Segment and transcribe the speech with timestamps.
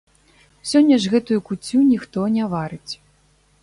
[0.69, 2.93] Сёння ж гэтую куццю ніхто не варыць.